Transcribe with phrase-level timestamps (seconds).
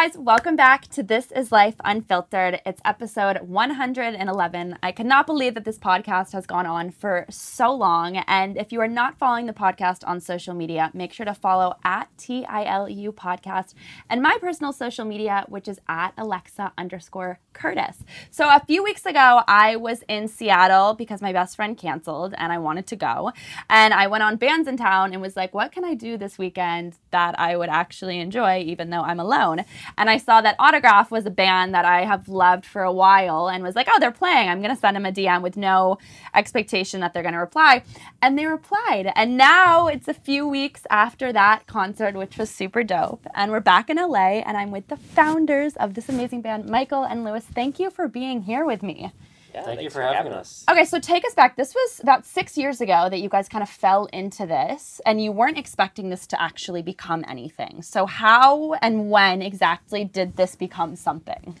[0.00, 2.62] guys, welcome back to This Is Life Unfiltered.
[2.64, 4.78] It's episode 111.
[4.82, 8.16] I cannot believe that this podcast has gone on for so long.
[8.16, 11.76] And if you are not following the podcast on social media, make sure to follow
[11.84, 13.74] at TILU Podcast
[14.08, 18.02] and my personal social media, which is at Alexa underscore Curtis.
[18.30, 22.50] So a few weeks ago, I was in Seattle because my best friend canceled and
[22.50, 23.32] I wanted to go.
[23.68, 27.38] And I went on Bandsintown and was like, what can I do this weekend that
[27.38, 29.66] I would actually enjoy, even though I'm alone?
[29.96, 33.48] And I saw that Autograf was a band that I have loved for a while
[33.48, 34.48] and was like, oh, they're playing.
[34.48, 35.98] I'm going to send them a DM with no
[36.34, 37.82] expectation that they're going to reply.
[38.22, 39.12] And they replied.
[39.14, 43.26] And now it's a few weeks after that concert, which was super dope.
[43.34, 47.04] And we're back in LA and I'm with the founders of this amazing band, Michael
[47.04, 47.44] and Louis.
[47.44, 49.12] Thank you for being here with me.
[49.52, 50.64] Yeah, Thank you thanks for having us.
[50.70, 51.56] Okay, so take us back.
[51.56, 55.22] This was about six years ago that you guys kind of fell into this, and
[55.22, 57.82] you weren't expecting this to actually become anything.
[57.82, 61.58] So, how and when exactly did this become something?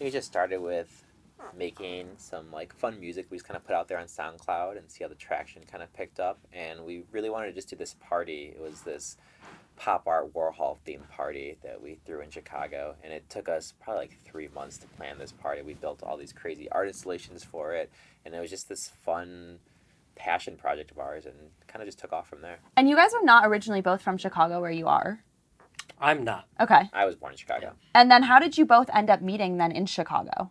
[0.00, 1.04] We just started with
[1.56, 4.90] making some like fun music we just kind of put out there on SoundCloud and
[4.90, 6.38] see how the traction kind of picked up.
[6.52, 8.54] And we really wanted to just do this party.
[8.54, 9.16] It was this
[9.78, 12.96] pop art Warhol themed party that we threw in Chicago.
[13.02, 15.62] And it took us probably like three months to plan this party.
[15.62, 17.90] We built all these crazy art installations for it.
[18.24, 19.60] And it was just this fun
[20.16, 21.34] passion project of ours and
[21.68, 22.58] kind of just took off from there.
[22.76, 25.20] And you guys are not originally both from Chicago, where you are.
[26.00, 26.46] I'm not.
[26.60, 26.82] Okay.
[26.92, 27.72] I was born in Chicago.
[27.94, 30.50] And then how did you both end up meeting then in Chicago?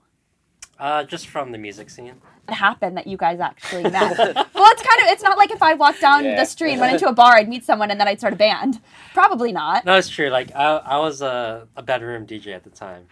[0.79, 2.21] Uh, just from the music scene.
[2.47, 4.17] It happened that you guys actually met.
[4.17, 4.31] well,
[4.71, 6.35] it's kind of, it's not like if I walked down Yeah.
[6.35, 8.37] the street and went into a bar, I'd meet someone and then I'd start a
[8.37, 8.79] band.
[9.13, 9.83] Probably not.
[9.85, 10.29] No, it's true.
[10.29, 13.05] Like I, I was a, a bedroom DJ at the time,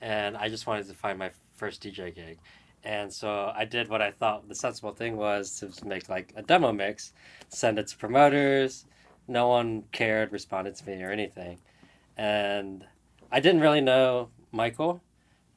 [0.00, 2.38] and I just wanted to find my first DJ gig,
[2.84, 6.42] and so I did what I thought the sensible thing was to make like a
[6.42, 7.12] demo mix,
[7.48, 8.84] send it to promoters.
[9.26, 11.58] No one cared, responded to me or anything,
[12.16, 12.84] and
[13.32, 15.00] I didn't really know Michael,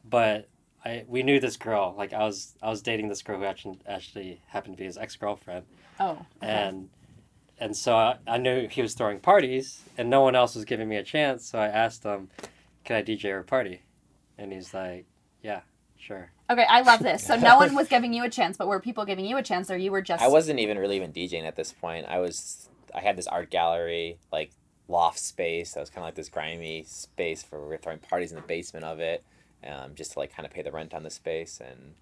[0.03, 0.47] but
[0.85, 1.95] I we knew this girl.
[1.97, 4.97] Like I was I was dating this girl who actually actually happened to be his
[4.97, 5.65] ex girlfriend.
[5.99, 6.25] Oh.
[6.41, 6.89] and
[7.59, 10.87] and so I, I knew he was throwing parties and no one else was giving
[10.87, 12.29] me a chance so i asked him
[12.85, 13.81] can i dj her party
[14.37, 15.05] and he's like
[15.43, 15.59] yeah
[15.97, 17.23] sure Okay, I love this.
[17.23, 19.69] So no one was giving you a chance, but were people giving you a chance
[19.69, 22.07] or you were just I wasn't even really even DJing at this point.
[22.09, 24.51] I was I had this art gallery like
[24.87, 25.73] loft space.
[25.73, 28.41] That was kind of like this grimy space for we were throwing parties in the
[28.41, 29.23] basement of it,
[29.67, 31.59] um, just to like kind of pay the rent on the space.
[31.65, 31.93] And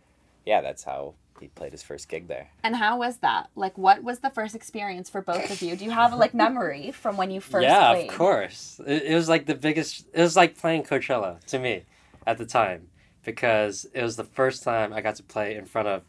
[0.45, 2.49] yeah, that's how he played his first gig there.
[2.63, 3.49] And how was that?
[3.55, 5.75] Like, what was the first experience for both of you?
[5.75, 8.09] Do you have like memory from when you first yeah played?
[8.09, 11.83] of course it, it was like the biggest it was like playing coachella to me
[12.25, 12.87] at the time
[13.23, 16.01] because it was the first time i got to play in front of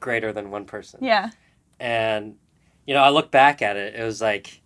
[0.00, 1.30] greater than one person Yeah.
[1.80, 2.34] and
[2.86, 4.60] you know i look back at it it was like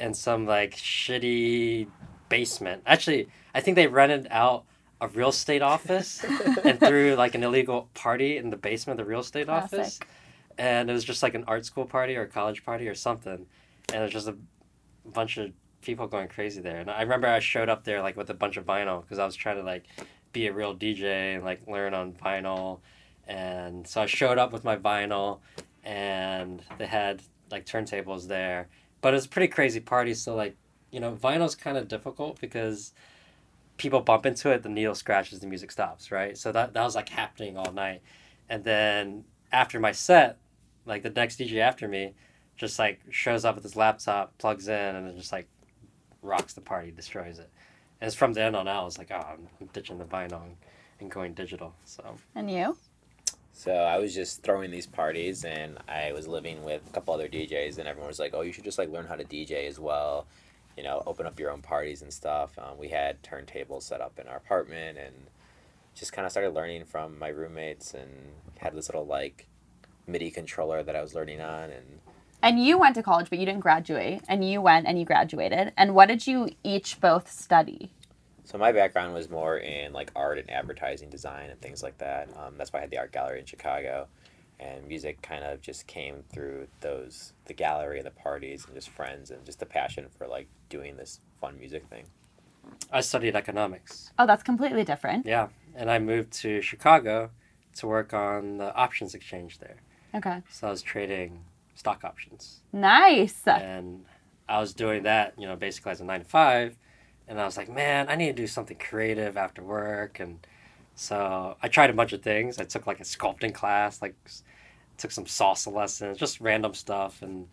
[0.00, 1.86] in some like shitty
[2.28, 4.64] basement actually i think they rented out
[5.02, 6.24] a real estate office
[6.64, 9.98] and threw like an illegal party in the basement of the real estate office.
[10.56, 13.46] And it was just like an art school party or a college party or something.
[13.92, 14.36] And it was just a
[15.04, 15.50] bunch of
[15.82, 16.78] people going crazy there.
[16.78, 19.26] And i remember i showed up there like with a bunch of vinyl because i
[19.26, 19.84] was trying to like
[20.32, 21.02] be a real dj
[21.34, 22.78] and like learn on vinyl.
[23.26, 25.40] And so i showed up with my vinyl
[25.82, 28.68] and they had like turntables there.
[29.00, 30.14] But it was a pretty crazy party.
[30.14, 30.56] So like
[30.92, 32.92] you know vinyl's kind of difficult because
[33.82, 36.94] people bump into it the needle scratches the music stops right so that, that was
[36.94, 38.00] like happening all night
[38.48, 40.38] and then after my set
[40.86, 42.14] like the next dj after me
[42.56, 45.48] just like shows up with his laptop plugs in and then just like
[46.22, 47.50] rocks the party destroys it
[48.00, 50.44] and it's from then on out i was like oh i'm, I'm ditching the vinyl
[50.44, 50.56] and,
[51.00, 52.76] and going digital so And you?
[53.52, 57.28] So I was just throwing these parties, and I was living with a couple other
[57.28, 59.78] DJs, and everyone was like, "Oh, you should just like learn how to DJ as
[59.78, 60.26] well."
[60.76, 62.58] You know, open up your own parties and stuff.
[62.58, 65.14] Um, we had turntables set up in our apartment, and
[65.94, 68.10] just kind of started learning from my roommates, and
[68.58, 69.48] had this little like
[70.06, 72.00] MIDI controller that I was learning on, and
[72.42, 74.22] And you went to college, but you didn't graduate.
[74.28, 75.72] And you went and you graduated.
[75.76, 77.90] And what did you each both study?
[78.44, 82.28] So my background was more in like art and advertising design and things like that.
[82.36, 84.08] Um, that's why I had the art gallery in Chicago,
[84.60, 88.88] and music kind of just came through those the gallery and the parties and just
[88.88, 92.04] friends and just the passion for like doing this fun music thing.
[92.92, 95.26] i studied economics Oh, that's completely different.
[95.26, 97.30] Yeah, and I moved to Chicago
[97.76, 99.76] to work on the options exchange there.
[100.14, 100.42] Okay.
[100.50, 101.40] So I was trading
[101.74, 103.42] stock options, Nice.
[103.46, 104.04] and
[104.48, 106.76] I was doing that, you know, basically as a nine to five.
[107.28, 110.20] And I was like, man, I need to do something creative after work.
[110.20, 110.46] And
[110.94, 112.58] so I tried a bunch of things.
[112.58, 114.14] I took like a sculpting class, like
[114.98, 117.48] took some salsa lessons, just random stuff, and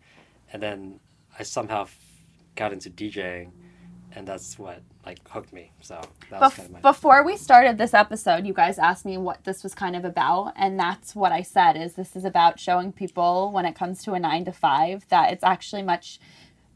[0.51, 0.99] and then
[1.37, 1.87] I somehow
[2.55, 3.51] got into DJing.
[4.11, 5.71] and that's what like hooked me.
[5.81, 9.05] So that was Bef- kind of my before we started this episode, you guys asked
[9.05, 12.25] me what this was kind of about, and that's what I said is this is
[12.25, 16.19] about showing people when it comes to a 9 to 5 that it's actually much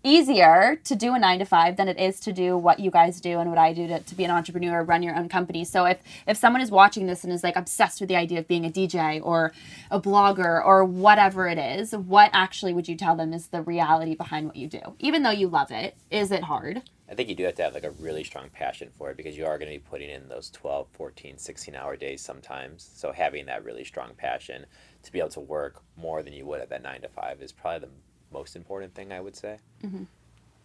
[0.04, 3.22] easier to do a 9 to 5 than it is to do what you guys
[3.22, 5.64] do and what I do to, to be an entrepreneur, run your own company.
[5.64, 8.48] So if if someone is watching this and is like obsessed with the idea of
[8.48, 9.54] being a DJ or
[9.90, 14.16] a blogger or whatever it is, what actually would you tell them is the reality
[14.16, 14.82] behind what you do?
[15.00, 16.82] Even though you love it, is it hard?
[17.10, 19.38] I think you do have to have like a really strong passion for it because
[19.38, 22.90] you are going to be putting in those 12, 14, 16 hour days sometimes.
[22.96, 24.66] So having that really strong passion
[25.04, 27.52] to be able to work more than you would at that 9 to 5 is
[27.52, 27.94] probably the
[28.34, 29.58] most important thing I would say.
[29.84, 30.04] Mm-hmm.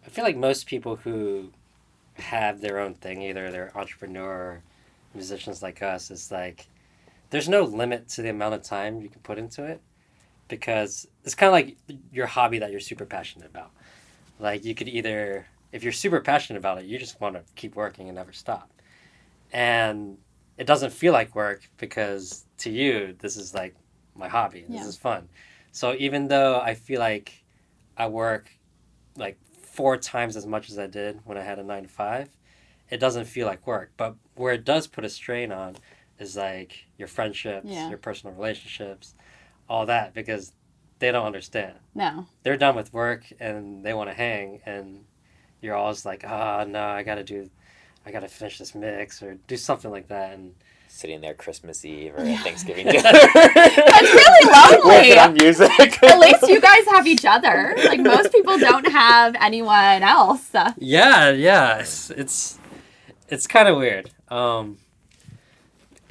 [0.05, 1.51] I feel like most people who
[2.15, 4.61] have their own thing, either they're entrepreneur or
[5.13, 6.67] musicians like us, is like
[7.29, 9.79] there's no limit to the amount of time you can put into it
[10.47, 11.77] because it's kind of like
[12.11, 13.71] your hobby that you're super passionate about.
[14.39, 17.75] Like you could either, if you're super passionate about it, you just want to keep
[17.75, 18.69] working and never stop.
[19.51, 20.17] And
[20.57, 23.75] it doesn't feel like work because to you, this is like
[24.15, 24.65] my hobby.
[24.67, 24.87] This Yeah.
[24.87, 25.29] is fun.
[25.71, 27.43] So even though I feel like
[27.99, 28.49] I work
[29.17, 32.29] like four times as much as I did when I had a nine to five,
[32.89, 33.91] it doesn't feel like work.
[33.97, 35.75] But where it does put a strain on
[36.17, 37.89] is like your friendships, Yeah.
[37.89, 39.13] your personal relationships,
[39.69, 40.53] all that, because
[40.99, 41.75] they don't understand.
[41.93, 42.25] No.
[42.43, 45.05] They're done with work and they want to hang, and
[45.61, 47.49] you're always like, ah, no, I gotta do,
[48.09, 50.33] I gotta finish this mix or do something like that.
[50.33, 50.55] And
[50.91, 52.41] Sitting there Christmas Eve or Yeah.
[52.41, 53.03] Thanksgiving dinner.
[53.03, 54.51] That's really
[54.83, 55.09] lonely.
[55.11, 56.03] Working on music.
[56.03, 57.75] At least you guys have each other.
[57.77, 60.49] Like most people don't have anyone else.
[60.79, 62.57] Yeah, yeah, it's it's,
[63.29, 64.09] it's kind of weird.
[64.29, 64.79] Um,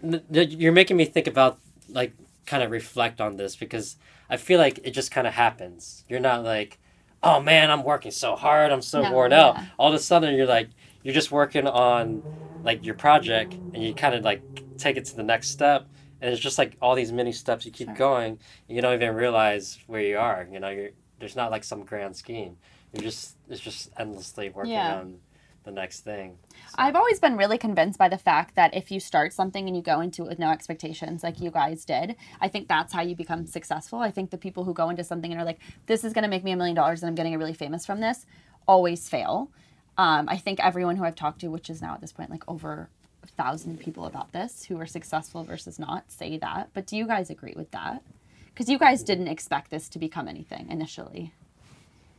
[0.02, 1.58] n- n- you're making me think about
[1.88, 2.12] like
[2.46, 3.96] kind of reflect on this because
[4.30, 6.04] I feel like it just kind of happens.
[6.08, 6.78] You're not like,
[7.22, 9.56] oh man, I'm working so hard, I'm so No, worn out.
[9.76, 10.68] All of a sudden, you're like,
[11.08, 12.22] you're just working on
[12.62, 14.42] like your project, and you kind of like
[14.76, 15.86] take it to the next step.
[16.20, 17.96] And it's just like all these mini steps you keep Sure.
[17.96, 18.38] going.
[18.68, 20.46] And you don't even realize where you are.
[20.52, 22.58] You know, you're there's not like some grand scheme.
[22.92, 24.96] You're just it's just endlessly working Yeah.
[24.96, 25.20] on
[25.64, 26.36] the next thing.
[26.76, 29.82] I've always been really convinced by the fact that if you start something and you
[29.82, 33.16] go into it with no expectations, like you guys did, I think that's how you
[33.16, 34.00] become successful.
[34.00, 36.28] I think the people who go into something and are like, this is going to
[36.28, 38.26] make me a million dollars and I'm getting really famous from this,
[38.66, 39.50] always fail.
[39.98, 42.44] Um, I think everyone who I've talked to, which is now at this point like
[42.48, 42.88] over
[43.24, 46.70] a thousand people about this who are successful versus not, say that.
[46.72, 48.02] But do you guys agree with that?
[48.46, 51.32] Because you guys didn't expect this to become anything initially.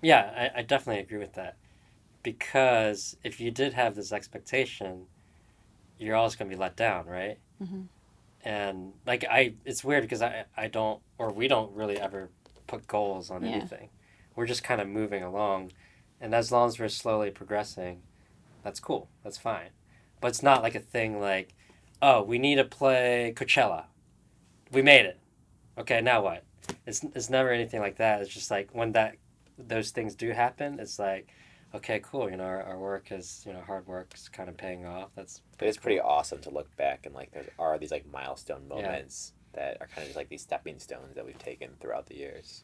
[0.02, 1.56] Yeah, I, I definitely agree with that.
[2.22, 5.06] Because if you did have this expectation,
[5.98, 7.38] you're always going to be let down, right?
[7.64, 7.86] Mhm.
[8.44, 12.30] And like I, it's weird because I, I don't, or we don't really ever
[12.68, 13.52] put goals on Yeah.
[13.52, 13.90] anything.
[14.36, 15.72] We're just kind of moving along,
[16.21, 18.01] and as long as we're slowly progressing,
[18.63, 19.10] that's cool.
[19.24, 19.69] That's fine.
[20.21, 21.54] But it's not like a thing like,
[22.01, 23.86] oh, we need to play Coachella.
[24.71, 25.19] We made it.
[25.77, 26.44] Okay, now what?
[26.86, 28.21] It's it's never anything like that.
[28.21, 29.16] It's just like when that
[29.57, 31.30] those things do happen, it's like,
[31.74, 32.30] okay, cool.
[32.30, 35.10] You know, our, our work is you know hard work is kind of paying off.
[35.16, 38.68] That's But it's pretty awesome to look back and like there are these like milestone
[38.68, 42.16] moments that are kind of just like these stepping stones that we've taken throughout the
[42.16, 42.63] years.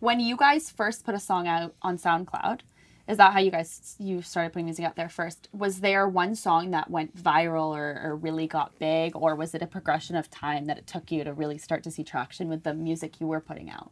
[0.00, 2.60] when you guys first put a song out on SoundCloud,
[3.08, 5.48] is that how you guys you started putting music out there first?
[5.52, 9.62] Was there one song that went viral or, or really got big, or was it
[9.62, 12.64] a progression of time that it took you to really start to see traction with
[12.64, 13.90] the music you were putting out?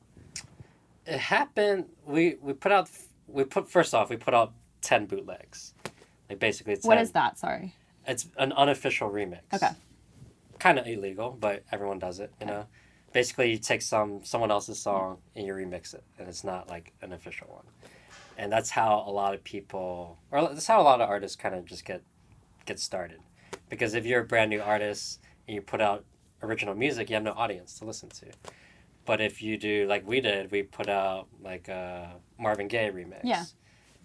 [1.07, 1.87] it happened.
[2.05, 2.89] We we put out
[3.29, 5.75] we put first off we put out ten bootlegs,
[6.29, 6.83] like basically 10.
[6.89, 7.39] What is that?
[7.39, 7.75] Sorry.
[8.07, 9.41] It's an unofficial remix.
[9.53, 9.71] Okay.
[10.59, 12.33] Kind of illegal, but everyone does it.
[12.41, 12.67] You know,
[13.13, 16.93] basically you take some someone else's song and you remix it, and it's not like
[17.03, 17.65] an official one.
[18.37, 21.55] And that's how a lot of people, or that's how a lot of artists kind
[21.55, 22.03] of just get
[22.67, 23.21] get started,
[23.69, 26.05] because if you're a brand new artist and you put out
[26.43, 28.27] original music, you have no audience to listen to.
[29.05, 33.21] But if you do like we did, we put out like a Marvin Gaye remix.
[33.23, 33.45] Yeah.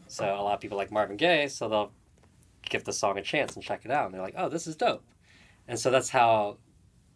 [0.08, 1.92] So a lot of people like Marvin Gaye, so they'll
[2.64, 4.06] give the song a chance and check it out.
[4.06, 5.04] And they're like, oh, this is dope.
[5.68, 6.58] And so that's how,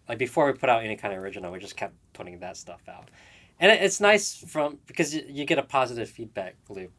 [0.07, 2.81] like, before we put out any kind of original, we just kept putting that stuff
[2.87, 3.09] out.
[3.59, 6.91] And it, it's nice from, because you, you get a positive feedback loop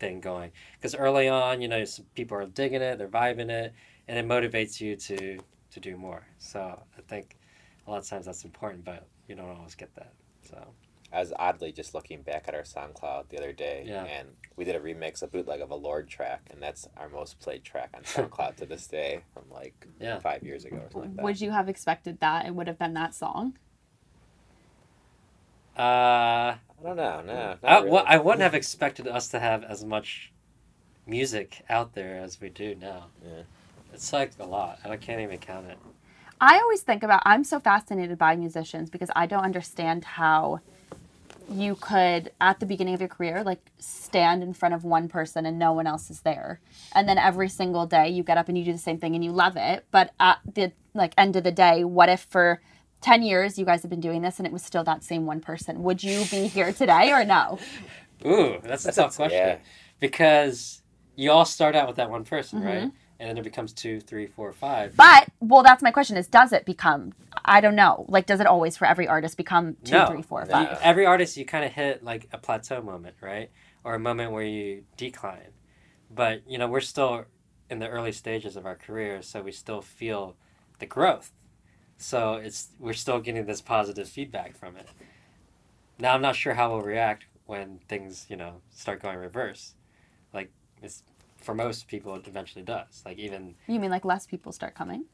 [0.00, 0.50] thing going.
[0.76, 3.72] Because early on, you know, some people are digging it, they're vibing it,
[4.08, 5.38] and it motivates you to,
[5.70, 6.26] to do more.
[6.38, 7.36] So I think
[7.86, 10.12] a lot of times that's important, but you don't always get that.
[10.42, 10.56] So,
[11.12, 14.04] I was oddly just looking back at our SoundCloud the other day, Yeah.
[14.04, 17.40] and we did a remix, a bootleg of a Lorde track, and that's our most
[17.40, 20.20] played track on SoundCloud to this day from like Yeah.
[20.20, 21.22] five years ago or something like that.
[21.24, 23.58] Would you have expected that it would have been that song?
[25.80, 27.34] Uh, I don't know, no.
[27.34, 27.90] not I, really.
[27.90, 30.32] well, I wouldn't have expected us to have as much
[31.06, 33.06] music out there as we do now.
[33.24, 33.42] Yeah.
[33.92, 34.78] It's like a lot.
[34.84, 35.78] I can't even count it.
[36.40, 40.60] I always think about I'm so fascinated by musicians because I don't understand how
[41.50, 45.44] you could at the beginning of your career like stand in front of one person
[45.44, 46.60] and no one else is there
[46.94, 49.24] and then every single day you get up and you do the same thing and
[49.24, 52.60] you love it but at the like end of the day what if for
[53.00, 55.40] 10 years you guys have been doing this and it was still that same one
[55.40, 57.58] person would you be here today or no
[58.26, 59.38] Ooh, that's a That's tough question.
[59.38, 59.56] yeah.
[59.98, 60.82] Because
[61.16, 62.68] you all start out with that one person, Mm-hmm.
[62.68, 62.90] right?
[63.18, 64.96] And then it becomes two, three, four, five.
[64.96, 67.12] but well that's my question is does it become
[67.44, 70.06] i don't know like does it always for every artist become two, No.
[70.06, 70.60] three, four, No.
[70.62, 73.50] You- every artist, you kind of hit like a plateau moment, right?
[73.84, 75.52] Or a moment where you decline.
[76.10, 77.24] But, you know, we're still
[77.70, 80.34] in the early stages of our career, so we still feel
[80.78, 81.30] the growth.
[82.00, 84.88] So it's we're still getting this positive feedback from it.
[85.98, 89.74] Now I'm not sure how we'll react when things, you know, start going reverse.
[90.32, 90.50] Like
[90.82, 91.02] it's
[91.36, 93.02] for most people it eventually does.
[93.04, 95.04] Like even you mean like less people start coming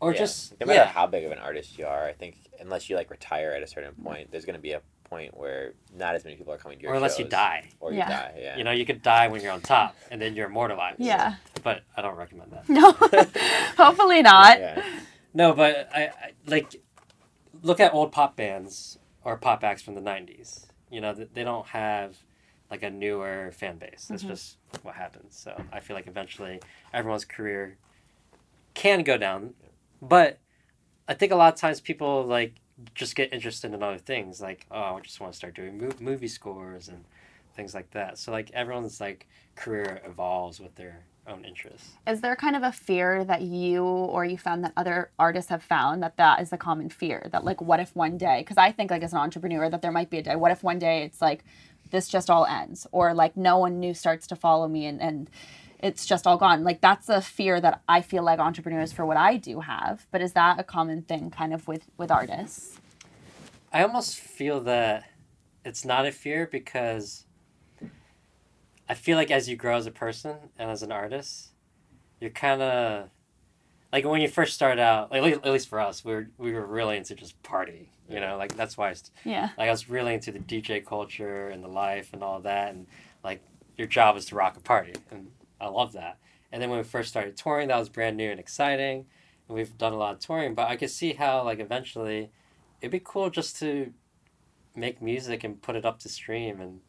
[0.00, 0.18] or Yeah.
[0.18, 0.86] just no matter yeah.
[0.86, 3.66] how big of an artist you are, I think unless you like retire at a
[3.66, 6.82] certain point, there's gonna be a point where not as many people are coming to
[6.82, 7.68] your or unless you die.
[7.80, 8.34] or you die.
[8.38, 8.56] Yeah.
[8.58, 10.98] You know, you could die when you're on top and then you're immortalized.
[11.00, 12.68] yeah But I don't recommend that.
[12.68, 12.92] no
[13.82, 14.82] hopefully not Yeah.
[15.34, 16.80] No, but I, I like
[17.62, 20.66] look at old pop bands or pop acts from the '90s.
[20.90, 22.16] You know, they don't have
[22.70, 24.06] like a newer fan base.
[24.08, 24.28] That's Mhm.
[24.28, 25.36] just what happens.
[25.36, 26.60] So I feel like eventually
[26.92, 27.76] everyone's career
[28.74, 29.54] can go down,
[30.00, 30.38] but
[31.06, 32.54] I think a lot of times people like
[32.94, 34.40] just get interested in other things.
[34.40, 37.04] Like, oh, I just want to start doing movie scores and
[37.54, 38.18] things like that.
[38.18, 41.92] So like everyone's like career evolves with their own interests.
[42.06, 45.62] Is there kind of a fear that you or you found that other artists have
[45.62, 47.28] found that that is a common fear?
[47.32, 49.92] That like what if one day because I think like as an entrepreneur that there
[49.92, 51.44] might be a day what if one day it's like
[51.90, 52.86] this just all ends?
[52.92, 55.30] Or like no one new starts to follow me and and
[55.80, 56.64] it's just all gone.
[56.64, 60.20] Like that's a fear that I feel like entrepreneurs for what I do have but
[60.20, 62.78] is that a common thing kind of with with artists?
[63.72, 65.04] I almost feel that
[65.64, 67.23] it's not a fear because
[68.88, 71.52] I feel like as you grow as a person and as an artist,
[72.20, 73.08] you're kind of
[73.92, 75.10] like when you first start out.
[75.10, 77.90] Like at least for us, we were we were really into just party.
[78.08, 80.84] You know, like that's why I, st- yeah like I was really into the DJ
[80.84, 82.86] culture and the life and all that, and
[83.22, 83.40] like
[83.78, 85.28] your job is to rock a party, and
[85.60, 86.18] I love that.
[86.52, 89.06] And then when we first started touring, that was brand new and exciting,
[89.48, 90.54] and we've done a lot of touring.
[90.54, 92.30] But I could see how like eventually,
[92.80, 93.92] it'd be cool just to
[94.76, 96.80] make music and put it up to stream and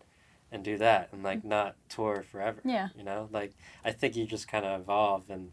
[0.56, 1.50] and do that and like mm-hmm.
[1.50, 2.60] not tour forever.
[2.66, 5.52] yeah You know, like I think you just kind of evolve, and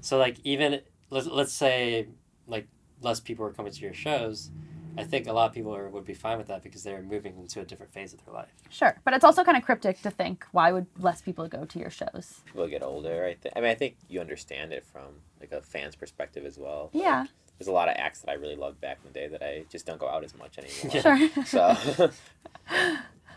[0.00, 2.06] so like even let's let's say
[2.46, 2.66] like
[3.02, 4.50] less people are coming to your shows.
[4.98, 7.36] I think a lot of people are, would be fine with that because they're moving
[7.36, 8.48] into a different phase of their life.
[8.70, 11.78] sure but it's also kind of cryptic to think why would less people go to
[11.78, 13.26] your shows People get older.
[13.26, 13.52] I think.
[13.56, 16.90] I mean, I think you understand it from like a fan's perspective as well.
[16.94, 17.26] Like, yeah
[17.58, 19.64] there's a lot of acts that I really loved back in the day that I
[19.70, 20.94] just don't go out as much anymore.
[20.94, 21.28] Yeah.
[21.44, 22.10] sure So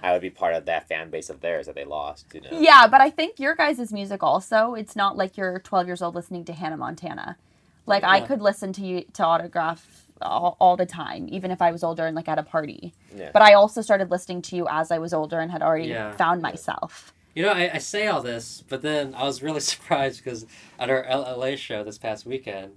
[0.02, 2.26] I would be part of that fan base of theirs that they lost.
[2.34, 2.50] You know.
[2.52, 6.16] Yeah, but I think your guys' music also, it's not like you're 12 years old
[6.16, 7.38] listening to Hannah Montana.
[7.86, 9.84] Like I could listen to you to Autograf
[10.22, 12.94] all, all the time, even if I was older and like at a party.
[13.16, 13.32] Yeah.
[13.34, 16.12] But I also started listening to you as I was older and had already Yeah.
[16.16, 17.14] found myself.
[17.36, 20.46] You know, I, I say all this, but then I was really surprised because
[20.78, 22.74] at our LA show this past weekend,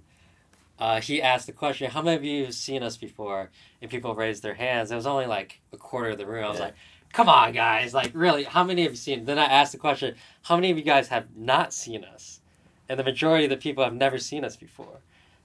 [0.79, 3.51] uh, he asked the question, "How many of you have seen us before?"
[3.81, 4.91] And people raised their hands.
[4.91, 6.43] It was only like a quarter of the room.
[6.45, 6.65] I was Yeah.
[6.65, 6.75] like,
[7.13, 7.93] "Come on, guys!
[7.93, 8.43] Like, really?
[8.43, 11.07] How many have you seen?" Then I asked the question, "How many of you guys
[11.07, 12.41] have not seen us?"
[12.89, 14.99] And the majority of the people have never seen us before.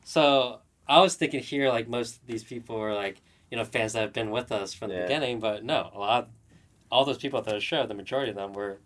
[0.05, 0.59] So
[0.89, 3.21] I was thinking here, like most of these people were like,
[3.51, 5.39] you know, fans that have been with us from the beginning.
[5.39, 6.29] But no, a lot,
[6.91, 8.79] all those people at the show, the majority of them were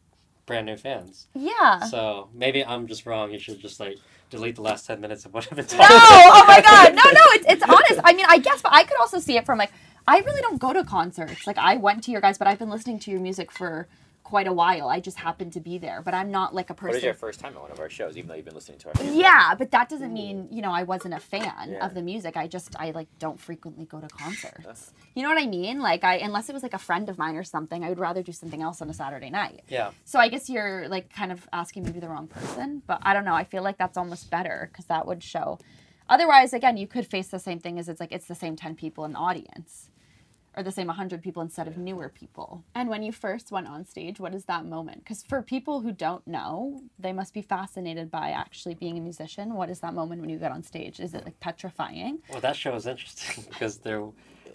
[0.46, 1.28] brand new fans.
[1.34, 1.80] Yeah.
[1.84, 3.32] So maybe I'm just wrong.
[3.32, 3.98] You should just like
[4.30, 5.96] delete the last ten minutes of what I've been No, talking.
[5.96, 6.94] oh my god.
[6.94, 8.00] No, no, it's it's honest.
[8.04, 9.70] I mean, I guess but I could also see it from like
[10.06, 11.47] I really don't go to concerts.
[11.47, 13.87] Like I went to your guys, but I've been listening to your music for
[14.25, 14.88] quite a while.
[14.88, 16.97] I just happened to be there, but I'm not like a person.
[16.97, 18.88] is your first time at one of our shows, even though you've been listening to
[18.88, 19.21] our music?
[19.21, 21.85] Yeah, but that doesn't mean, you know, I wasn't a fan Yeah.
[21.85, 22.37] of the music.
[22.37, 24.92] I just I like don't frequently go to concerts.
[25.14, 25.80] You know what I mean?
[25.80, 28.23] Like I unless it was like a friend of mine or something, I would rather
[28.23, 29.61] do something else on a Saturday night.
[29.68, 29.90] Yeah.
[30.04, 33.25] So I guess you're like kind of asking maybe the wrong person, but I don't
[33.25, 33.35] know.
[33.35, 35.59] I feel like that's almost better cuz that would show.
[36.09, 38.75] Otherwise, again, you could face the same thing as it's like it's the same 10
[38.75, 39.88] people in the audience
[40.56, 42.62] or the same 100 people instead of newer people.
[42.75, 44.99] And when you first went on stage, what is that moment?
[44.99, 49.54] Because for people who don't know, they must be fascinated by actually being a musician.
[49.54, 51.00] What is that moment when you get on stage?
[51.00, 52.18] Is it like petrifying?
[52.28, 54.04] Well, that show was interesting because there,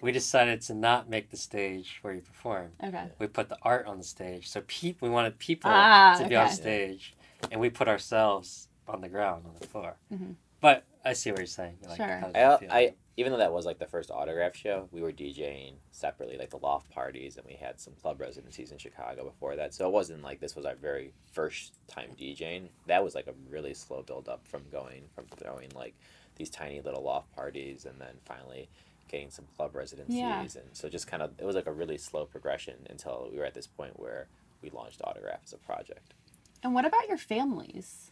[0.02, 2.74] we decided to not make the stage where you perform.
[2.84, 3.06] Okay.
[3.18, 6.36] We put the art on the stage, so people we wanted people Ah, to be
[6.36, 7.16] on stage,
[7.52, 9.96] and we put ourselves on the ground on the floor.
[10.14, 10.36] Mhm.
[10.60, 11.78] But I see what you're saying.
[11.88, 12.18] Like, Sure.
[12.18, 12.72] how does I, feel?
[12.72, 16.52] I even though that was like the first autograf show, we were DJing separately, like
[16.52, 19.74] the loft parties, and we had some club residencies in Chicago before that.
[19.74, 22.68] So it wasn't like this was our very first time DJing.
[22.86, 25.96] That was like a really slow build up from going from throwing like
[26.36, 28.70] these tiny little loft parties, and then finally
[29.08, 30.42] getting some club residencies, Yeah.
[30.42, 33.46] and so just kind of it was like a really slow progression until we were
[33.46, 34.28] at this point where
[34.62, 36.14] we launched Autograf as a project.
[36.62, 38.12] And what about your families?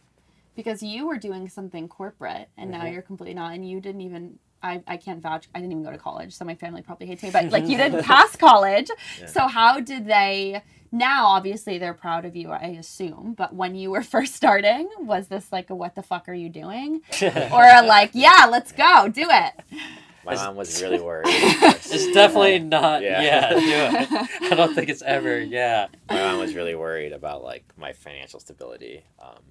[0.56, 2.92] Because you were doing something corporate and now Mhm.
[2.94, 4.38] you're completely not, and you didn't even.
[4.62, 5.48] I, I can't vouch.
[5.54, 7.30] I didn't even go to college, so my family probably hates me.
[7.30, 8.88] But like, you didn't pass college,
[9.20, 9.26] Yeah.
[9.26, 10.62] so how did they?
[10.90, 12.50] Now, obviously, they're proud of you.
[12.50, 13.34] I assume.
[13.36, 16.48] But when you were first starting, was this like a "What the fuck are you
[16.48, 19.52] doing?" or a like, "Yeah, let's go, do it."
[20.24, 21.26] My It's- mom was really worried.
[21.28, 23.02] it's definitely not.
[23.02, 23.20] Yeah.
[23.22, 23.58] Yeah, do
[24.16, 24.52] it.
[24.52, 25.38] I don't think it's ever.
[25.38, 25.86] Yeah.
[26.08, 29.04] my mom was really worried about like my financial stability.
[29.20, 29.42] Um,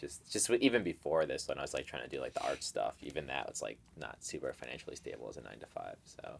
[0.00, 2.62] just just even before this, when I was like trying to do like the art
[2.62, 5.96] stuff, even that was like not super financially stable as a nine to five.
[6.04, 6.38] So,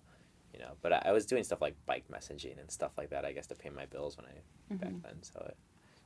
[0.52, 3.24] you know, but I, I was doing stuff like bike messaging and stuff like that.
[3.24, 5.02] I guess to pay my bills when I back Mhm.
[5.02, 5.22] then.
[5.22, 5.56] So it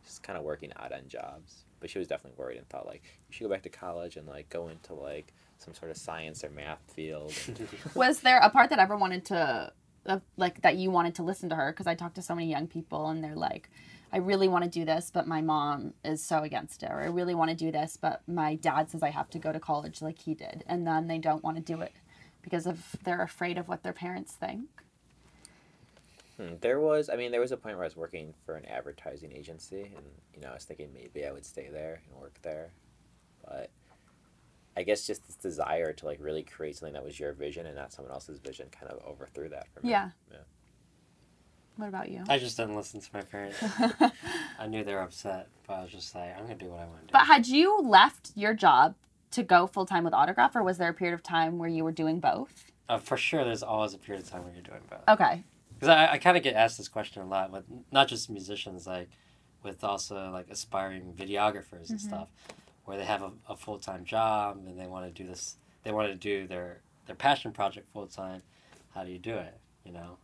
[0.04, 1.64] just kind of working odd end jobs.
[1.80, 4.26] But she was definitely worried and thought like you should go back to college and
[4.26, 7.32] like go into like some sort of science or math field.
[7.94, 9.72] Was there a part that ever wanted to,
[10.06, 11.70] uh, like, that you wanted to listen to her?
[11.70, 13.68] Because I talked to so many young people and they're like,
[14.12, 16.90] I really want to do this, but my mom is so against it.
[16.90, 19.52] Or I really want to do this, but my dad says I have to go
[19.52, 20.64] to college like he did.
[20.66, 21.92] And then they don't want to do it
[22.42, 24.68] because of they're afraid of what their parents think.
[26.36, 28.64] Hmm, There was, I mean, there was a point where I was working for an
[28.66, 32.38] advertising agency, and you know, I was thinking maybe I would stay there and work
[32.42, 32.72] there,
[33.44, 33.70] but
[34.76, 37.76] I guess just this desire to like really create something that was your vision and
[37.76, 39.90] not someone else's vision kind of overthrew that for me.
[39.90, 40.10] Yeah.
[40.30, 40.38] Yeah.
[41.76, 42.24] What about you?
[42.28, 43.58] I just didn't listen to my parents.
[44.58, 46.84] I knew they were upset, but I was just like, I'm gonna do what I
[46.86, 47.12] want to do.
[47.12, 48.94] but had you left your job
[49.32, 51.84] to go full time with Autograf, or was there a period of time where you
[51.84, 52.70] were doing both?
[52.88, 55.08] uh, for sure, there's always a period of time where you're doing both.
[55.08, 55.44] Okay.
[55.74, 58.86] Because I, I kind of get asked this question a lot with not just musicians,
[58.86, 59.08] like
[59.62, 62.08] with also like aspiring videographers and Mhm.
[62.08, 62.28] stuff,
[62.84, 65.92] where they have a, a full time job and they want to do this, they
[65.92, 68.42] want to do their their passion project full time.
[68.94, 69.56] How do you do it?
[69.84, 70.18] You know,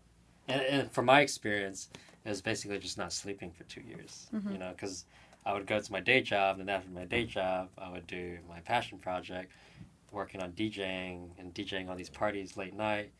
[0.48, 1.88] and, and from my experience,
[2.24, 4.28] it was basically just not sleeping for two years.
[4.34, 4.52] Mhm.
[4.52, 5.04] You know, because
[5.44, 8.06] I would go to my day job, and then after my day job, I would
[8.06, 9.52] do my passion project,
[10.12, 13.12] working on DJing and DJing all these parties late night.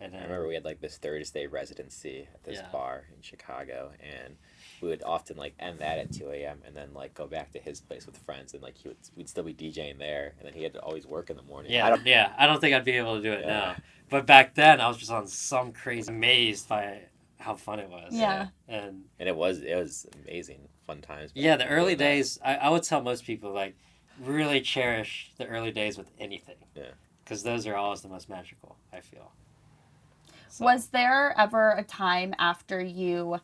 [0.00, 2.68] And I remember we had like this Thursday residency at this Yeah.
[2.70, 4.36] bar in Chicago, and
[4.84, 6.58] we would often like end that at two a.m.
[6.66, 9.28] and then like go back to his place with friends, and like he would we'd
[9.28, 11.72] still be DJing there, and then he had to always work in the morning.
[11.72, 12.32] Yeah, I don't, yeah.
[12.36, 13.46] I don't think I'd be able to do it Yeah.
[13.46, 13.76] now.
[14.10, 17.00] But back then, I was just on some crazy amazed by
[17.38, 18.12] how fun it was.
[18.12, 18.48] Yeah.
[18.68, 21.30] And and it was it was amazing, fun times.
[21.34, 23.74] yeah, the early days, I, I would tell most people like
[24.22, 26.56] really cherish the early days with anything.
[26.74, 26.84] Yeah.
[27.24, 28.76] Because those are always the most magical.
[28.92, 29.32] I feel.
[30.50, 33.40] So- Was there ever a time after you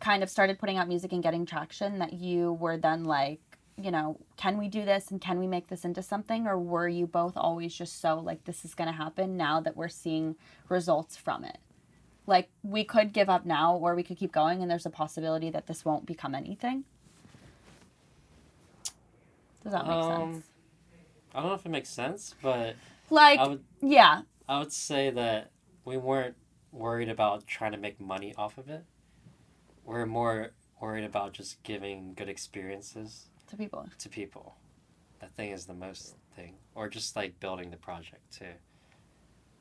[0.00, 3.40] kind of started putting out music and getting traction that you were then like,
[3.76, 6.46] you know, can we do this and can we make this into something?
[6.46, 9.76] Or were you both always just so like, this is going to happen now that
[9.76, 10.36] we're seeing
[10.68, 11.58] results from it?
[12.26, 15.50] Like, we could give up now or we could keep going and there's a possibility
[15.50, 16.84] that this won't become anything?
[19.62, 20.46] Does that make Um, sense?
[21.34, 22.76] I don't know if it makes sense, but
[23.10, 24.22] Like, I would yeah.
[24.48, 25.50] I would say that
[25.84, 26.36] we weren't
[26.72, 28.84] worried about trying to make money off of it.
[29.90, 33.88] We're more worried about just giving good experiences To people.
[33.98, 34.54] to people.
[35.18, 36.54] That thing is the most thing.
[36.76, 38.54] Or just like building the project too.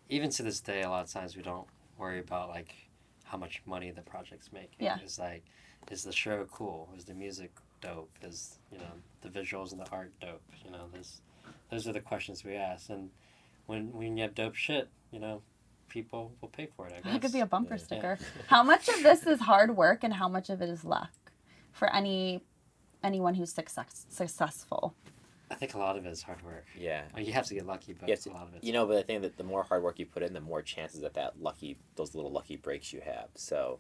[0.08, 1.65] Even to this day, a lot of times we don't
[1.98, 2.76] worry about like
[3.24, 4.78] how much money the project's making.
[4.78, 5.00] Yeah.
[5.04, 5.44] It's like,
[5.89, 6.89] is the show cool?
[6.96, 8.12] Is the music dope?
[8.22, 10.44] Is you know the visuals and the art dope?
[10.63, 11.22] You know, those
[11.72, 12.92] those are the questions we ask.
[12.92, 13.10] And
[13.65, 15.42] when when you have dope shit, you know,
[15.89, 16.93] people will pay for it.
[16.97, 17.13] I guess.
[17.13, 17.84] That could be a bumper Yeah.
[17.84, 18.17] sticker.
[18.47, 21.12] How much of this is hard work and how much of it is luck
[21.71, 22.41] for any
[23.04, 24.93] anyone who's success, successful?
[25.52, 26.65] I think a lot of it is hard work.
[26.78, 27.04] Yeah.
[27.13, 28.63] I mean, you have to get lucky, but Yes, a lot of it.
[28.63, 30.62] You know, but I think that the more hard work you put in, the more
[30.62, 33.30] chances that that lucky, those little lucky breaks you have.
[33.36, 33.80] So,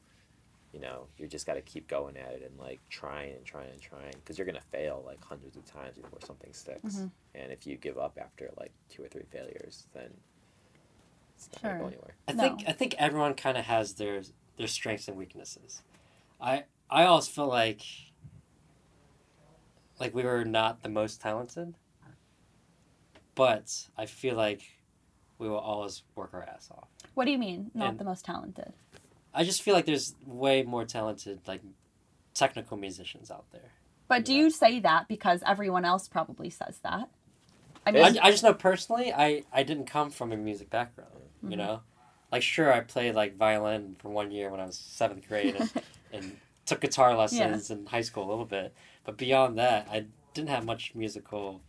[0.71, 3.69] you know, you just got to keep going at it and like trying and trying
[3.69, 6.95] and trying because you're gonna fail like hundreds of times before something sticks.
[6.95, 7.11] Mhm.
[7.35, 10.11] And if you give up after like two or three failures, then
[11.47, 11.79] it's not gonna Sure.
[11.81, 12.15] go anywhere.
[12.27, 12.43] I No.
[12.43, 14.21] think I think everyone kind of has their
[14.57, 15.81] their strengths and weaknesses.
[16.41, 17.81] I I always feel like
[19.99, 21.75] like we were not the most talented,
[23.35, 24.61] but I feel like
[25.37, 26.87] we will always work our ass off.
[27.13, 27.71] What do you mean?
[27.73, 28.73] Not And- the most talented.
[29.33, 31.61] I just feel like there's way more talented like
[32.33, 33.71] technical musicians out there.
[34.07, 37.09] But do you say that because everyone else probably says that?
[37.85, 41.11] I mean, I, I just know personally, I, I didn't come from a music background,
[41.43, 41.57] you Mhm.
[41.57, 41.81] know?
[42.31, 45.69] Like, sure, I played, like, violin for one year when I was seventh grade and,
[46.11, 48.73] and took guitar lessons in high school a little bit.
[49.03, 51.61] But beyond that, I didn't have much musical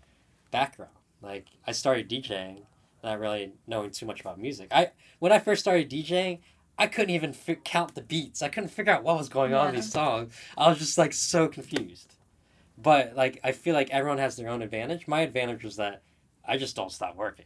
[0.50, 0.92] background.
[1.22, 2.62] Like, I started DJing,
[3.02, 4.68] not really knowing too much about music.
[4.70, 6.40] I When I first started DJing,
[6.78, 8.42] I couldn't even fi- count the beats.
[8.42, 10.34] I couldn't figure out what was going on in these songs.
[10.56, 12.14] I was just, like, so confused.
[12.76, 15.06] But, like, I feel like everyone has their own advantage.
[15.08, 16.02] My advantage was that
[16.44, 17.44] I just don't stop working.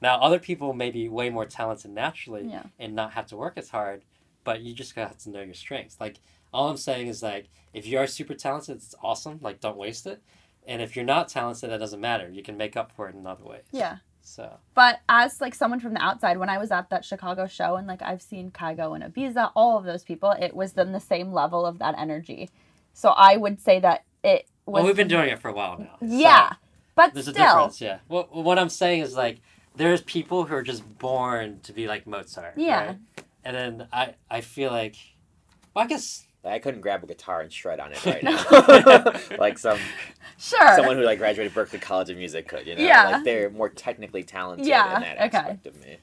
[0.00, 2.64] Now, other people may be way more talented naturally Yeah.
[2.78, 4.02] and not have to work as hard,
[4.44, 6.00] but you just got to know your strengths.
[6.00, 6.20] Like,
[6.52, 9.38] all I'm saying is, like, if you are super talented, it's awesome.
[9.42, 10.22] Like, don't waste it.
[10.66, 12.28] And if you're not talented, that doesn't matter.
[12.30, 13.64] You can make up for it in other ways.
[13.72, 13.98] yeah.
[14.22, 17.76] So, But as like someone from the outside, when I was at that Chicago show
[17.76, 21.00] and like I've seen Kygo and Ibiza, all of those people, it was then the
[21.00, 22.50] same level of that energy.
[22.92, 24.74] So I would say that it was.
[24.74, 25.96] well, we've been doing it for a while now.
[26.00, 26.52] so Yeah,
[26.94, 28.00] but there's a still, difference, yeah.
[28.08, 29.40] Well, what I'm saying is, like,
[29.80, 32.52] there's people who are just born to be like Mozart.
[32.58, 32.86] Yeah.
[32.86, 32.98] right?
[33.44, 34.96] And then I, I feel like,
[35.74, 38.22] well, I guess Like, I couldn't grab a guitar and shred on it right
[39.30, 39.78] now, like some
[40.38, 40.76] sure.
[40.76, 42.66] someone who like graduated Berklee College of Music could.
[42.66, 43.08] You know, Yeah.
[43.08, 45.38] like they're more technically talented Yeah, in that okay.
[45.38, 45.96] aspect of me.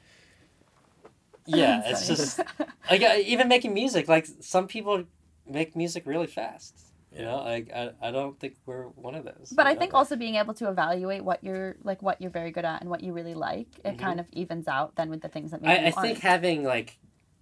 [1.45, 2.39] Yeah, it's just
[2.91, 4.07] like uh, even making music.
[4.07, 5.03] Like some people
[5.47, 6.73] make music really fast.
[7.17, 9.51] You know, like I, I don't think we're one of those.
[9.55, 9.99] But I you think know?
[9.99, 13.01] also being able to evaluate what you're like, what you're very good at, and what
[13.01, 13.99] you really like, it Mhm.
[13.99, 16.17] kind of evens out then with the things that maybe I, I think aren't.
[16.19, 16.99] having like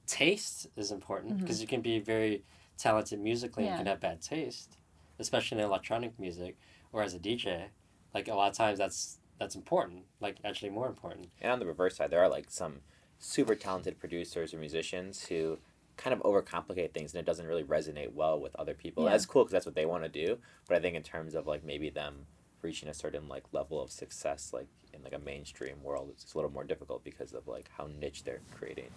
[0.08, 2.44] taste is important because you can be very
[2.78, 3.74] talented musically and Yeah.
[3.74, 4.78] you can have bad taste,
[5.20, 6.58] especially in electronic music
[6.94, 7.70] or as a DJ.
[8.14, 10.06] Like a lot of times that's that's important.
[10.22, 11.30] Like actually more important.
[11.42, 12.82] And on the reverse side, there are like some
[13.20, 15.58] super talented producers or musicians who
[15.98, 19.06] kind of overcomplicate things and it doesn't really resonate well with other people.
[19.06, 19.12] Yeah.
[19.12, 20.38] That's cool because that's what they want to do.
[20.68, 22.26] But I think in terms of like maybe them
[22.62, 26.38] reaching a certain like level of success, like in like a mainstream world, it's a
[26.38, 28.90] little more difficult because of like how niche they're creating.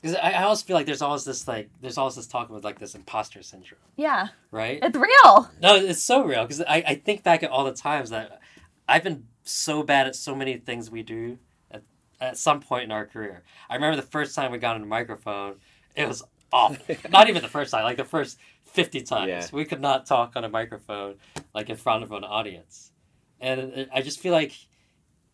[0.00, 2.62] Because I, I always feel like there's always this like there's always this talk about
[2.62, 4.78] like this imposter syndrome, yeah, right?
[4.80, 5.50] it's real.
[5.60, 8.40] No, it's so real because I, I think back at all the times that
[8.88, 11.38] I've been so bad at so many things we do
[11.70, 11.82] at,
[12.20, 13.42] at some point in our career.
[13.68, 15.56] I remember the first time we got on a microphone,
[15.94, 16.22] it was
[16.52, 16.96] awful.
[17.10, 19.28] not even the first time, like the first 50 times.
[19.28, 19.46] Yeah.
[19.52, 21.16] We could not talk on a microphone
[21.54, 22.92] like in front of an audience.
[23.40, 24.52] And it, I just feel like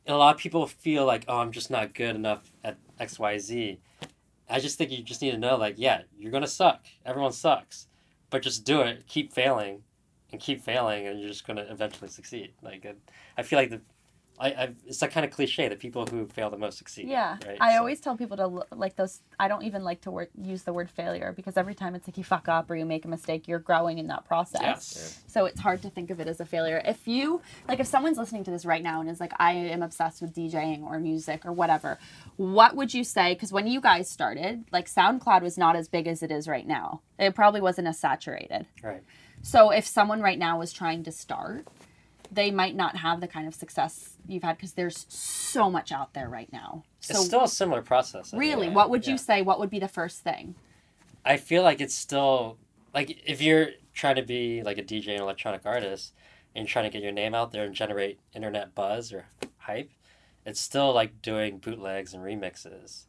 [0.06, 3.78] a lot of people feel like, oh, I'm just not good enough at XYZ.
[4.48, 6.84] I just think you just need to know, like, yeah, you're going to suck.
[7.06, 7.86] Everyone sucks.
[8.30, 9.06] But just do it.
[9.06, 9.82] Keep failing
[10.32, 12.52] and keep failing, and you're just going to eventually succeed.
[12.60, 12.84] Like,
[13.38, 13.80] I feel like the,
[14.38, 17.08] I, I, it's that kind of cliche that people who fail the most succeed.
[17.08, 17.56] Yeah, right?
[17.60, 19.20] I So- always tell people to like those.
[19.38, 22.18] I don't even like to wor- use the word failure because every time it's like
[22.18, 24.60] you fuck up or you make a mistake, you're growing in that process.
[24.60, 25.22] Yes.
[25.28, 26.82] So it's hard to think of it as a failure.
[26.84, 29.82] If you like, if someone's listening to this right now and is like, I am
[29.82, 31.98] obsessed with DJing or music or whatever,
[32.36, 33.34] what would you say?
[33.34, 36.66] Because when you guys started, like SoundCloud was not as big as it is right
[36.66, 37.02] now.
[37.18, 38.66] It probably wasn't as saturated.
[38.82, 39.02] Right.
[39.42, 41.66] So if someone right now was trying to start,
[42.34, 46.14] they might not have the kind of success you've had because there's so much out
[46.14, 46.84] there right now.
[47.00, 48.34] So it's still a similar process.
[48.34, 49.42] I really, what would you say?
[49.42, 50.54] What would be the first thing?
[51.24, 52.58] I feel like it's still
[52.92, 56.12] like if you're trying to be like a DJ and electronic artist
[56.54, 59.26] and trying to get your name out there and generate internet buzz or
[59.58, 59.90] hype,
[60.44, 63.04] it's still like doing bootlegs and remixes.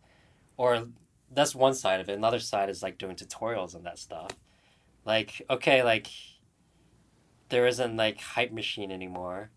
[0.58, 0.88] Or
[1.32, 2.18] that's one side of it.
[2.18, 4.32] Another side is like doing tutorials and that stuff.
[5.06, 6.08] Like, okay, like
[7.50, 9.50] there isn't like hype machine anymore.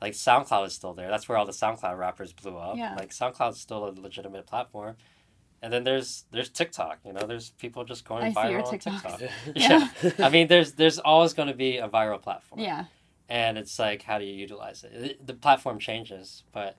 [0.00, 1.10] Like SoundCloud is still there.
[1.10, 2.76] That's where all the SoundCloud rappers blew up.
[2.76, 2.94] Yeah.
[2.94, 4.96] Like SoundCloud's still a legitimate platform.
[5.60, 8.62] And then there's there's TikTok, you know, there's people just going I see viral your
[8.62, 9.20] on TikTok.
[9.56, 9.88] Yeah.
[10.02, 10.10] yeah.
[10.20, 12.60] I mean there's there's always going to be a viral platform.
[12.60, 12.84] Yeah,
[13.28, 14.92] And it's like how do you utilize it?
[14.92, 15.26] it?
[15.26, 16.76] The platform changes, but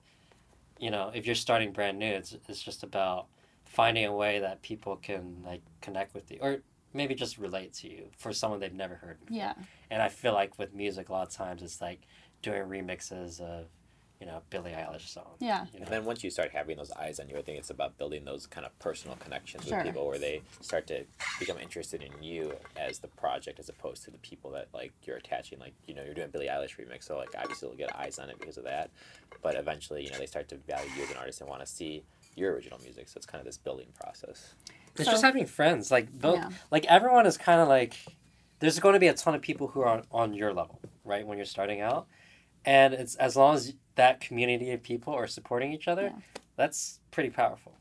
[0.78, 3.26] you know, if you're starting brand new, it's it's just about
[3.66, 7.88] finding a way that people can like connect with you or maybe just relate to
[7.88, 9.20] you for someone they've never heard.
[9.20, 9.36] before.
[9.36, 9.54] yeah,
[9.90, 12.00] And I feel like with music a lot of times it's like
[12.42, 13.66] doing remixes of,
[14.20, 15.38] you know, Billie Eilish songs.
[15.38, 15.64] yeah.
[15.72, 15.84] You know?
[15.86, 18.24] And then once you start having those eyes on you, I think it's about building
[18.24, 19.78] those kind of personal connections Sure.
[19.78, 21.04] with people where they start to
[21.38, 25.16] become interested in you as the project as opposed to the people that like you're
[25.16, 25.58] attaching.
[25.58, 28.28] Like, you know, you're doing Billie Eilish remix, so like obviously they'll get eyes on
[28.28, 28.90] it because of that.
[29.42, 31.66] But eventually, you know, they start to value you as an artist and want to
[31.66, 32.02] see
[32.36, 33.08] your original music.
[33.08, 34.54] So it's kind of this building process.
[34.96, 35.90] It's So- just having friends.
[35.90, 36.50] Like build, Yeah.
[36.70, 37.94] like everyone is kind of like
[38.58, 41.26] there's going to be a ton of people who are on, on your level, right?
[41.26, 42.06] When you're starting out.
[42.64, 46.40] And it's as long as that community of people are supporting each other, Yeah.
[46.56, 47.72] that's pretty powerful.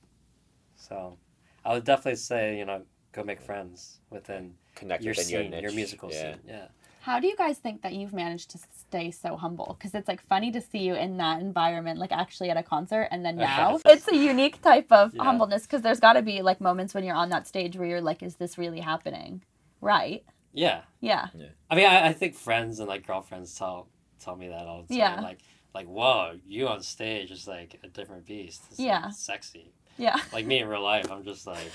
[0.77, 1.17] So,
[1.65, 5.61] I would definitely say, you know, go make friends within Connect your within scene, your
[5.63, 6.33] your, musical yeah.
[6.35, 6.41] scene.
[6.47, 6.67] Yeah.
[7.09, 9.75] How do you guys think that you've managed to stay so humble?
[9.79, 13.07] Because it's like funny to see you in that environment, like actually at a concert,
[13.09, 15.23] and then now it's a unique type of Yeah.
[15.23, 15.63] humbleness.
[15.63, 18.21] Because there's got to be like moments when you're on that stage where you're like,
[18.21, 19.41] "Is this really happening?"
[19.81, 20.23] Right?
[20.53, 20.81] Yeah.
[20.99, 21.29] Yeah.
[21.71, 23.87] I mean, I, I think friends and like girlfriends tell
[24.19, 24.97] tell me that all the time.
[24.99, 25.21] Yeah.
[25.21, 25.39] Like,
[25.73, 28.65] like, whoa, you on stage is like a different beast.
[28.69, 29.09] It's, like, Yeah.
[29.09, 29.73] sexy.
[29.99, 30.19] Yeah.
[30.33, 31.69] Like me in real life, I'm just like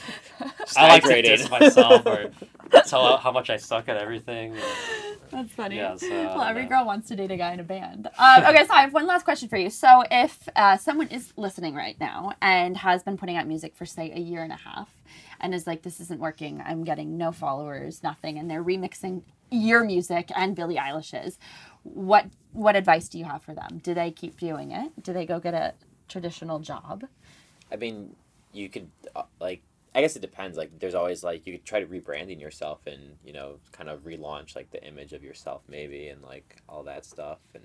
[0.58, 1.22] Just I like to hydrated.
[1.24, 2.30] diss myself or
[2.86, 4.56] tell how much I suck at everything.
[5.30, 5.76] That's funny.
[5.76, 6.68] Yeah, so, well, every know.
[6.70, 8.08] girl wants to date a guy in a band.
[8.18, 9.68] Um, okay, so I have one last question for you.
[9.70, 13.84] So, if uh, someone is listening right now and has been putting out music for,
[13.84, 14.88] say, a year and a half
[15.40, 19.84] and is like, this isn't working, I'm getting no followers, nothing, and they're remixing your
[19.84, 21.38] music and Billie Eilish's,
[21.82, 23.80] what what advice do you have for them?
[23.82, 24.92] Do they keep doing it?
[25.02, 25.74] Do they go get a
[26.08, 27.04] traditional job?
[27.74, 28.16] I mean,
[28.52, 29.62] you could uh, like.
[29.96, 30.58] I guess it depends.
[30.58, 34.00] Like, there's always like you could try to rebranding yourself and you know kind of
[34.00, 37.64] relaunch like the image of yourself maybe and like all that stuff and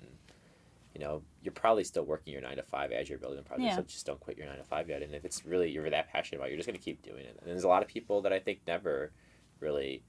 [0.94, 3.66] you know you're probably still working your nine to five as you're building a project.
[3.66, 3.76] Yeah.
[3.76, 5.02] So just don't quit your nine to five yet.
[5.02, 7.36] And if it's really you're that passionate about, it, you're just gonna keep doing it.
[7.40, 9.10] And there's a lot of people that I think never
[9.58, 10.04] really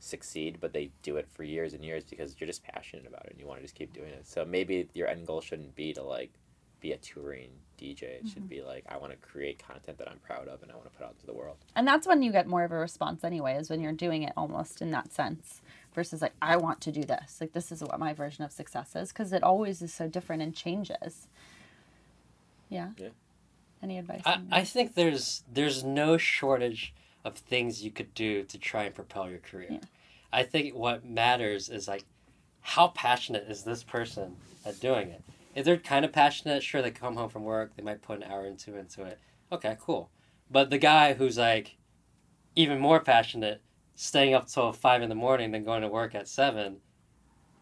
[0.00, 3.32] succeed, but they do it for years and years because you're just passionate about it
[3.32, 4.26] and you want to just keep doing it.
[4.26, 6.32] So maybe your end goal shouldn't be to like
[6.80, 8.02] be a touring DJ.
[8.02, 8.28] It Mm-hmm.
[8.32, 10.90] should be like I want to create content that I'm proud of and I want
[10.90, 11.56] to put out to the world.
[11.76, 14.32] And that's when you get more of a response anyway, is when you're doing it
[14.36, 15.60] almost in that sense
[15.94, 17.40] versus like, I want to do this.
[17.40, 20.42] Like, this is what my version of success is because it always is so different
[20.42, 21.28] and changes.
[22.68, 22.90] Yeah.
[22.98, 23.08] Yeah.
[23.82, 24.22] Any advice?
[24.26, 26.92] I, I think there's there's no shortage
[27.24, 29.68] of things you could do to try and propel your career.
[29.70, 29.78] Yeah.
[30.32, 32.04] I think what matters is like
[32.60, 34.36] how passionate is this person
[34.66, 35.22] at doing it.
[35.58, 38.30] If they're kind of passionate, sure they come home from work, they might put an
[38.30, 39.18] hour or two into it.
[39.50, 40.08] Okay, cool.
[40.48, 41.76] But the guy who's like
[42.54, 43.60] even more passionate,
[43.96, 46.76] staying up till five in the morning, then going to work at seven,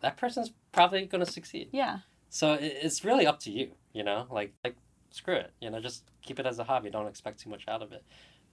[0.03, 1.71] that person's probably going to succeed.
[1.73, 2.01] yeah.
[2.29, 4.27] So it, it's really up to you, you know?
[4.31, 4.77] Like like
[5.11, 7.81] screw it, you know, just keep it as a hobby, don't expect too much out
[7.81, 8.05] of it.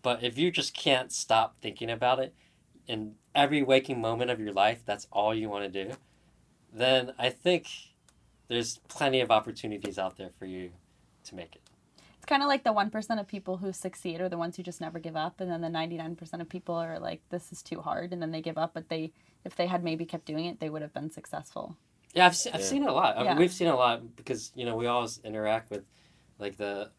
[0.01, 2.33] But if you just can't stop thinking about it
[2.87, 5.95] in every waking moment of your life, that's all you want to do,
[6.71, 7.67] then I think
[8.53, 10.71] there's plenty of opportunities out there for you
[11.25, 11.61] to make it.
[12.15, 14.79] It's kind of like the 1% of people who succeed are the ones who just
[14.79, 15.41] never give up.
[15.41, 18.13] And then the 99% of people are like, this is too hard.
[18.13, 18.73] And then they give up.
[18.73, 19.11] But they,
[19.43, 21.75] if they had maybe kept doing it, they would have been successful.
[22.13, 22.65] Yeah, I've, se- I've Yeah.
[22.65, 23.15] seen it a lot.
[23.17, 23.37] I mean, Yeah.
[23.39, 25.83] we've seen it a lot because you know we always interact with
[26.39, 26.91] like the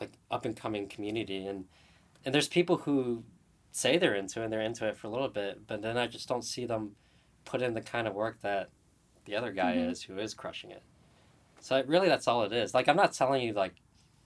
[0.00, 1.66] like up and coming community, and
[2.24, 3.22] and there's people who
[3.70, 6.06] say they're into it and they're into it for a little bit, but then I
[6.06, 6.96] just don't see them
[7.44, 8.70] put in the kind of work that
[9.26, 9.90] the other guy Mhm.
[9.90, 10.82] is who is crushing it.
[11.62, 12.74] So really, that's all it is.
[12.74, 13.74] Like I'm not telling you like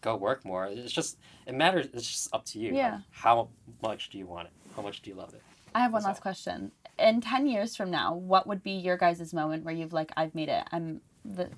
[0.01, 0.67] go work more.
[0.67, 1.87] It's just it matters.
[1.93, 2.71] It's just up to you.
[2.71, 3.01] Like, Yeah.
[3.11, 3.49] how
[3.83, 4.53] much do you want it?
[4.75, 5.43] How much do you love it?
[5.75, 6.73] I have one That's last question.
[6.99, 10.35] In 10 years from now, what would be your guys' moment where you've like, I've
[10.35, 10.65] made it.
[10.73, 11.51] I'm the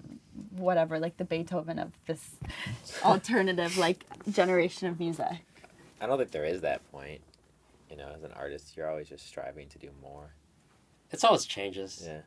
[0.56, 2.34] whatever, like the Beethoven of this
[3.04, 5.26] alternative like generation of music.
[6.00, 7.20] I don't think there is that point.
[7.90, 10.34] You know, as an artist, you're always just striving to do more.
[11.12, 12.02] It's always changes.
[12.04, 12.20] Yeah.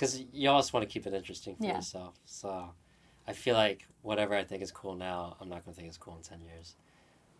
[0.00, 1.76] Because you always want to keep it interesting for Yeah.
[1.76, 2.18] yourself.
[2.24, 2.72] So
[3.26, 5.98] I feel like whatever I think is cool now, I'm not going to think is
[5.98, 6.74] cool in 10 years.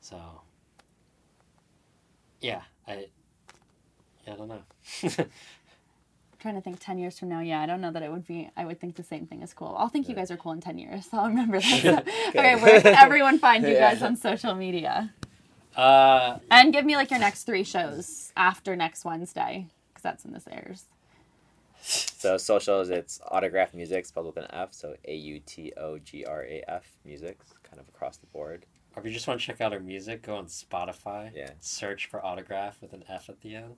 [0.02, 0.20] So
[2.42, 3.06] yeah, I
[4.26, 4.62] yeah, I don't know.
[6.38, 7.40] trying to think 10 years from now.
[7.40, 9.54] Yeah, I don't know that it would be, I would think the same thing is
[9.54, 9.74] cool.
[9.78, 11.06] I'll think you guys are cool in 10 years.
[11.06, 12.06] So I'll remember that.
[12.28, 14.06] okay, where can everyone find you guys Yeah.
[14.06, 15.14] on social media?
[15.76, 20.34] uh, And give me like your next three shows after next Wednesday, because that's when
[20.34, 20.84] this airs.
[21.82, 26.24] So socials, it's autograf music spelled with an F, so A U T O G
[26.24, 28.66] R A F music, kind of across the board.
[28.94, 31.30] or if you just want to check out our music, go on Spotify.
[31.34, 31.50] Yeah.
[31.60, 33.76] Search for autograf with an F at the end.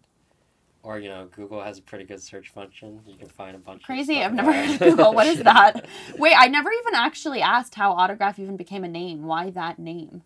[0.83, 3.01] Or you know, Google has a pretty good search function.
[3.07, 3.85] You can find a bunch.
[3.85, 4.19] Crazy.
[4.21, 5.15] Of I've never heard of Google.
[5.15, 5.87] What is that?
[6.19, 9.23] Wait, I never even actually asked how Autograf even became a name.
[9.23, 10.23] Why that name?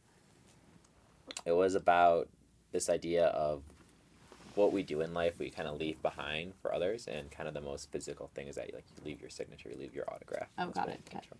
[1.44, 2.28] It was about
[2.72, 3.62] this idea of
[4.56, 7.54] what we do in life, we kind of leave behind for others, and kind of
[7.54, 10.48] the most physical thing is that like you leave your signature, you leave your autograph.
[10.58, 11.38] Oh, got it, got from.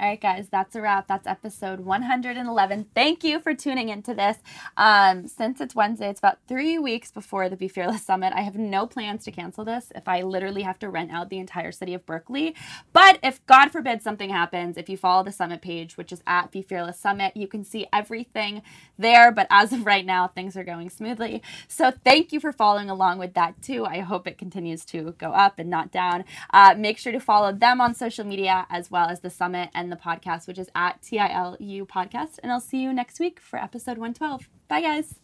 [0.00, 1.08] All right, guys, that's a wrap.
[1.08, 2.86] That's episode 111.
[2.94, 4.36] Thank you for tuning into this.
[4.76, 8.32] Um, since it's Wednesday, it's about three weeks before the Be Fearless Summit.
[8.32, 11.38] I have no plans to cancel this if I literally have to rent out the
[11.38, 12.54] entire city of Berkeley.
[12.92, 16.52] But if God forbid something happens, if you follow the summit page, which is at
[16.52, 18.62] Be Fearless Summit, you can see everything
[18.98, 19.32] there.
[19.32, 21.42] But as of right now, things are going smoothly.
[21.66, 23.84] So thank you for following along with that too.
[23.84, 26.24] I hope it continues to go up and not down.
[26.52, 29.92] Uh, make sure to follow them on social media as well as the summit and
[29.92, 32.38] the podcast, which is at TILU Podcast.
[32.42, 34.48] And I'll see you next week for episode 112.
[34.68, 35.14] Bye, guys.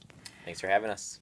[0.44, 1.20] Thanks for having us.